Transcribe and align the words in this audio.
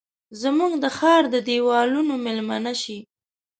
زموږ 0.41 0.71
د 0.83 0.85
ښارد 0.97 1.33
دیوالونو 1.47 2.13
میلمنه 2.25 2.73
شي 2.81 2.97